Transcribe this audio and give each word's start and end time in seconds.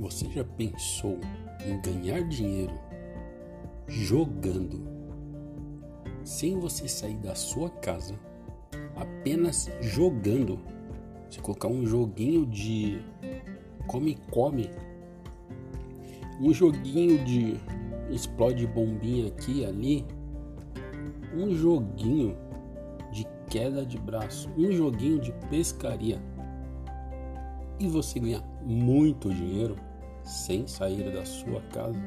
Você 0.00 0.30
já 0.30 0.42
pensou 0.42 1.18
em 1.62 1.78
ganhar 1.82 2.26
dinheiro 2.26 2.72
jogando 3.86 4.80
sem 6.24 6.58
você 6.58 6.88
sair 6.88 7.18
da 7.18 7.34
sua 7.34 7.68
casa, 7.68 8.18
apenas 8.96 9.70
jogando? 9.82 10.58
Se 11.28 11.38
colocar 11.40 11.68
um 11.68 11.84
joguinho 11.84 12.46
de 12.46 13.02
come-come, 13.86 14.70
um 16.40 16.50
joguinho 16.50 17.22
de 17.22 17.60
explode 18.10 18.66
bombinha 18.66 19.28
aqui 19.28 19.66
ali, 19.66 20.06
um 21.36 21.54
joguinho 21.54 22.38
de 23.12 23.26
queda 23.50 23.84
de 23.84 23.98
braço, 23.98 24.48
um 24.56 24.72
joguinho 24.72 25.20
de 25.20 25.30
pescaria 25.50 26.18
e 27.78 27.86
você 27.86 28.18
ganha 28.18 28.42
muito 28.62 29.32
dinheiro 29.32 29.76
sem 30.24 30.66
sair 30.66 31.12
da 31.12 31.24
sua 31.24 31.60
casa. 31.72 31.98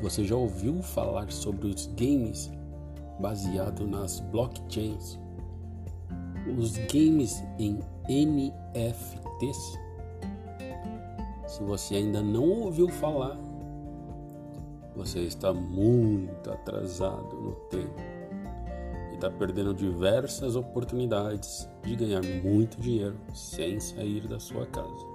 Você 0.00 0.24
já 0.24 0.34
ouviu 0.34 0.82
falar 0.82 1.30
sobre 1.30 1.68
os 1.68 1.86
games 1.86 2.50
baseados 3.20 3.88
nas 3.88 4.20
blockchains? 4.20 5.18
Os 6.58 6.76
games 6.92 7.42
em 7.58 7.78
NFTs? 8.08 9.78
Se 11.46 11.62
você 11.62 11.96
ainda 11.96 12.20
não 12.20 12.48
ouviu 12.48 12.88
falar, 12.88 13.36
você 14.96 15.20
está 15.20 15.52
muito 15.52 16.50
atrasado 16.50 17.36
no 17.36 17.52
tempo 17.70 18.12
está 19.26 19.30
perdendo 19.30 19.72
diversas 19.72 20.56
oportunidades 20.56 21.68
de 21.84 21.94
ganhar 21.94 22.22
muito 22.42 22.80
dinheiro 22.80 23.16
sem 23.32 23.78
sair 23.78 24.26
da 24.26 24.40
sua 24.40 24.66
casa. 24.66 25.06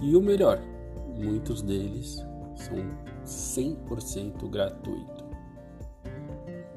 E 0.00 0.16
o 0.16 0.20
melhor, 0.20 0.60
muitos 1.16 1.62
deles 1.62 2.24
são 2.54 2.76
100% 3.24 4.48
gratuito. 4.50 5.24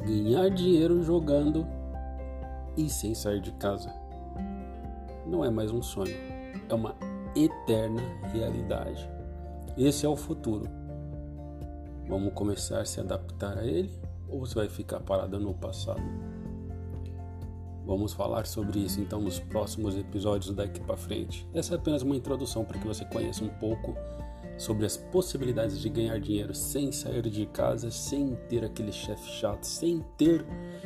Ganhar 0.05 0.49
dinheiro 0.49 1.03
jogando 1.03 1.67
e 2.77 2.89
sem 2.89 3.13
sair 3.13 3.41
de 3.41 3.51
casa 3.53 3.93
não 5.29 5.45
é 5.45 5.49
mais 5.49 5.71
um 5.71 5.81
sonho, 5.81 6.15
é 6.67 6.73
uma 6.73 6.95
eterna 7.35 8.01
realidade. 8.33 9.09
Esse 9.77 10.05
é 10.05 10.09
o 10.09 10.15
futuro. 10.15 10.67
Vamos 12.07 12.33
começar 12.33 12.81
a 12.81 12.85
se 12.85 12.99
adaptar 12.99 13.57
a 13.59 13.65
ele 13.65 13.91
ou 14.27 14.39
você 14.39 14.55
vai 14.55 14.67
ficar 14.67 14.99
parada 15.01 15.37
no 15.37 15.53
passado? 15.53 16.01
Vamos 17.89 18.13
falar 18.13 18.45
sobre 18.45 18.81
isso 18.81 19.01
então 19.01 19.19
nos 19.19 19.39
próximos 19.39 19.97
episódios 19.97 20.53
daqui 20.53 20.79
para 20.79 20.95
frente. 20.95 21.49
Essa 21.55 21.73
é 21.73 21.75
apenas 21.75 22.03
uma 22.03 22.15
introdução 22.15 22.63
para 22.63 22.77
que 22.77 22.85
você 22.85 23.03
conheça 23.03 23.43
um 23.43 23.49
pouco 23.49 23.95
sobre 24.59 24.85
as 24.85 24.95
possibilidades 24.95 25.79
de 25.81 25.89
ganhar 25.89 26.19
dinheiro 26.19 26.53
sem 26.53 26.91
sair 26.91 27.23
de 27.23 27.47
casa, 27.47 27.89
sem 27.89 28.35
ter 28.47 28.63
aquele 28.63 28.91
chefe 28.91 29.27
chato, 29.31 29.63
sem 29.63 30.05
ter 30.19 30.45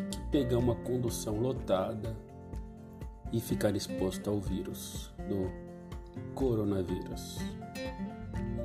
que 0.10 0.22
pegar 0.32 0.58
uma 0.58 0.76
condução 0.76 1.42
lotada 1.42 2.16
e 3.34 3.42
ficar 3.42 3.76
exposto 3.76 4.30
ao 4.30 4.40
vírus 4.40 5.12
do 5.28 5.52
coronavírus. 6.34 7.40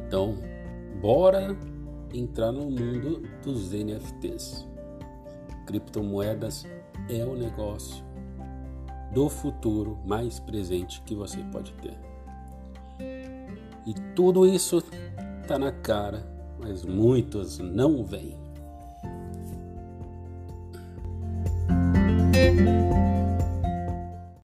Então, 0.06 0.36
bora 1.03 1.56
entrar 2.14 2.53
no 2.53 2.70
mundo 2.70 3.20
dos 3.42 3.72
NFTs. 3.72 4.64
Criptomoedas 5.66 6.64
é 7.11 7.25
o 7.25 7.34
negócio 7.34 8.08
do 9.12 9.28
futuro 9.28 9.98
mais 10.05 10.39
presente 10.39 11.03
que 11.03 11.14
você 11.14 11.39
pode 11.51 11.73
ter. 11.75 11.98
E 13.87 13.95
tudo 14.15 14.47
isso 14.47 14.83
está 15.41 15.59
na 15.59 15.72
cara, 15.72 16.27
mas 16.60 16.84
muitos 16.84 17.59
não 17.59 18.05
veem. 18.05 18.37